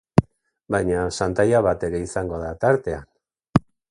[0.75, 3.07] Baina xantaia bat ere izango da tartean.